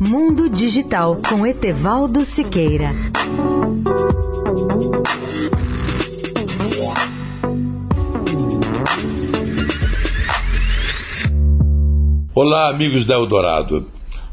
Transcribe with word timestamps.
Mundo 0.00 0.48
Digital 0.48 1.16
com 1.28 1.46
Etevaldo 1.46 2.24
Siqueira. 2.24 2.90
Olá, 12.34 12.68
amigos 12.68 13.04
da 13.04 13.14
Eldorado. 13.14 13.86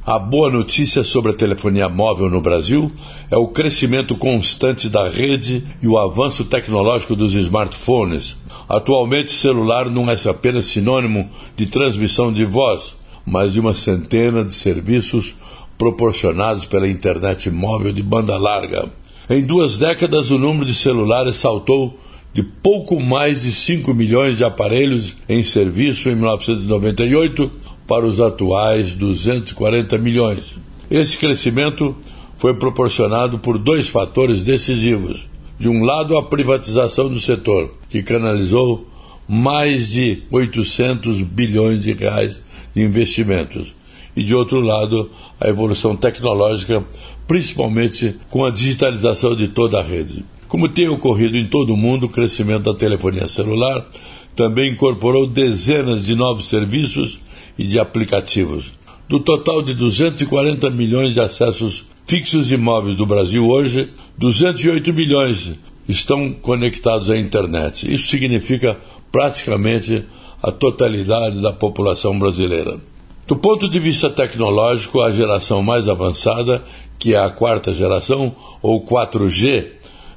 A 0.03 0.17
boa 0.17 0.49
notícia 0.49 1.03
sobre 1.03 1.31
a 1.31 1.35
telefonia 1.35 1.87
móvel 1.87 2.29
no 2.29 2.41
Brasil 2.41 2.91
é 3.29 3.37
o 3.37 3.47
crescimento 3.47 4.17
constante 4.17 4.89
da 4.89 5.07
rede 5.07 5.63
e 5.83 5.87
o 5.87 5.99
avanço 5.99 6.45
tecnológico 6.45 7.15
dos 7.15 7.35
smartphones. 7.35 8.35
Atualmente, 8.67 9.31
celular 9.31 9.89
não 9.89 10.09
é 10.09 10.15
apenas 10.27 10.65
sinônimo 10.65 11.29
de 11.55 11.67
transmissão 11.67 12.33
de 12.33 12.43
voz, 12.43 12.95
mas 13.25 13.53
de 13.53 13.59
uma 13.59 13.73
centena 13.73 14.43
de 14.43 14.53
serviços 14.53 15.35
proporcionados 15.77 16.65
pela 16.65 16.87
internet 16.87 17.49
móvel 17.49 17.91
de 17.91 18.03
banda 18.03 18.37
larga. 18.37 18.89
Em 19.29 19.41
duas 19.41 19.77
décadas, 19.77 20.31
o 20.31 20.37
número 20.37 20.65
de 20.65 20.73
celulares 20.73 21.37
saltou 21.37 21.97
de 22.33 22.43
pouco 22.43 22.99
mais 22.99 23.41
de 23.41 23.51
5 23.51 23.93
milhões 23.93 24.37
de 24.37 24.43
aparelhos 24.43 25.15
em 25.29 25.43
serviço 25.43 26.09
em 26.09 26.15
1998 26.15 27.51
para 27.87 28.05
os 28.05 28.19
atuais 28.19 28.95
240 28.95 29.97
milhões. 29.97 30.55
Esse 30.89 31.17
crescimento 31.17 31.95
foi 32.37 32.55
proporcionado 32.55 33.39
por 33.39 33.57
dois 33.57 33.87
fatores 33.87 34.43
decisivos. 34.43 35.29
De 35.59 35.69
um 35.69 35.83
lado, 35.83 36.17
a 36.17 36.23
privatização 36.23 37.07
do 37.07 37.19
setor, 37.19 37.71
que 37.87 38.03
canalizou 38.03 38.87
mais 39.27 39.89
de 39.89 40.23
800 40.29 41.21
bilhões 41.21 41.83
de 41.83 41.93
reais 41.93 42.41
de 42.73 42.81
investimentos. 42.81 43.75
E 44.15 44.23
de 44.23 44.35
outro 44.35 44.59
lado, 44.59 45.09
a 45.39 45.47
evolução 45.47 45.95
tecnológica, 45.95 46.83
principalmente 47.27 48.15
com 48.29 48.45
a 48.45 48.51
digitalização 48.51 49.35
de 49.35 49.47
toda 49.47 49.79
a 49.79 49.83
rede. 49.83 50.23
Como 50.47 50.69
tem 50.69 50.87
ocorrido 50.87 51.35
em 51.35 51.47
todo 51.47 51.73
o 51.73 51.77
mundo, 51.77 52.05
o 52.05 52.09
crescimento 52.09 52.71
da 52.71 52.77
telefonia 52.77 53.27
celular 53.27 53.87
também 54.35 54.71
incorporou 54.71 55.25
dezenas 55.25 56.05
de 56.05 56.15
novos 56.15 56.45
serviços 56.45 57.19
e 57.57 57.65
de 57.65 57.79
aplicativos. 57.79 58.71
Do 59.07 59.19
total 59.19 59.61
de 59.61 59.73
240 59.73 60.69
milhões 60.69 61.13
de 61.13 61.19
acessos 61.19 61.85
fixos 62.05 62.51
e 62.51 62.57
móveis 62.57 62.95
do 62.95 63.05
Brasil 63.05 63.47
hoje, 63.47 63.89
208 64.17 64.93
milhões 64.93 65.53
estão 65.87 66.31
conectados 66.33 67.09
à 67.09 67.17
internet. 67.17 67.91
Isso 67.91 68.07
significa 68.07 68.77
praticamente 69.13 70.03
a 70.41 70.51
totalidade 70.51 71.39
da 71.39 71.53
população 71.53 72.17
brasileira. 72.17 72.79
Do 73.27 73.37
ponto 73.37 73.69
de 73.69 73.79
vista 73.79 74.09
tecnológico, 74.09 75.01
a 75.01 75.11
geração 75.11 75.61
mais 75.61 75.87
avançada, 75.87 76.63
que 76.97 77.13
é 77.13 77.19
a 77.19 77.29
quarta 77.29 77.71
geração, 77.71 78.35
ou 78.59 78.83
4G, 78.83 79.67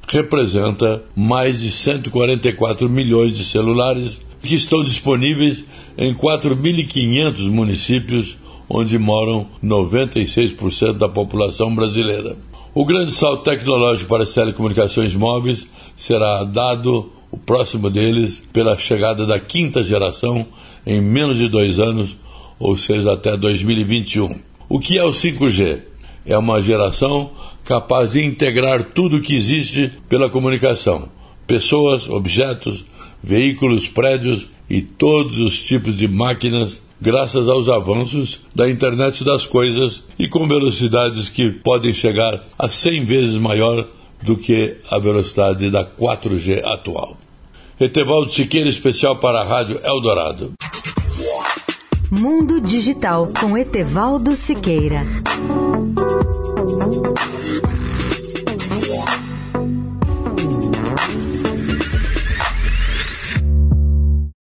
representa 0.07 1.03
mais 1.15 1.61
de 1.61 1.71
144 1.71 2.89
milhões 2.89 3.37
de 3.37 3.45
celulares 3.45 4.19
que 4.41 4.55
estão 4.55 4.83
disponíveis 4.83 5.63
em 5.95 6.13
4.500 6.13 7.51
municípios 7.51 8.35
onde 8.67 8.97
moram 8.97 9.47
96% 9.63 10.93
da 10.93 11.07
população 11.07 11.73
brasileira. 11.73 12.35
O 12.73 12.83
grande 12.83 13.11
salto 13.11 13.43
tecnológico 13.43 14.09
para 14.09 14.23
as 14.23 14.33
telecomunicações 14.33 15.15
móveis 15.15 15.67
será 15.95 16.43
dado, 16.43 17.11
o 17.31 17.37
próximo 17.37 17.89
deles, 17.89 18.43
pela 18.53 18.77
chegada 18.77 19.25
da 19.25 19.39
quinta 19.39 19.83
geração 19.83 20.45
em 20.85 21.01
menos 21.01 21.37
de 21.37 21.49
dois 21.49 21.79
anos, 21.79 22.17
ou 22.59 22.77
seja, 22.77 23.13
até 23.13 23.35
2021. 23.35 24.39
O 24.69 24.79
que 24.79 24.97
é 24.97 25.03
o 25.03 25.11
5G? 25.11 25.81
É 26.25 26.37
uma 26.37 26.61
geração 26.61 27.31
capaz 27.63 28.13
de 28.13 28.23
integrar 28.23 28.83
tudo 28.83 29.17
o 29.17 29.21
que 29.21 29.35
existe 29.35 29.91
pela 30.09 30.29
comunicação: 30.29 31.09
pessoas, 31.45 32.09
objetos, 32.09 32.85
veículos, 33.21 33.87
prédios 33.87 34.49
e 34.69 34.81
todos 34.81 35.39
os 35.39 35.61
tipos 35.61 35.97
de 35.97 36.07
máquinas, 36.07 36.81
graças 36.99 37.47
aos 37.47 37.69
avanços 37.69 38.41
da 38.53 38.69
internet 38.69 39.23
das 39.23 39.45
coisas 39.45 40.03
e 40.17 40.27
com 40.27 40.47
velocidades 40.47 41.29
que 41.29 41.51
podem 41.51 41.93
chegar 41.93 42.45
a 42.57 42.69
100 42.69 43.03
vezes 43.05 43.37
maior 43.37 43.87
do 44.21 44.37
que 44.37 44.77
a 44.89 44.99
velocidade 44.99 45.69
da 45.69 45.85
4G 45.85 46.63
atual. 46.63 47.17
Etevaldo 47.79 48.31
Siqueira, 48.31 48.69
especial 48.69 49.17
para 49.19 49.41
a 49.41 49.43
Rádio 49.43 49.79
Eldorado. 49.83 50.53
Mundo 52.09 52.59
Digital 52.61 53.27
com 53.39 53.57
Etevaldo 53.57 54.35
Siqueira. 54.35 55.01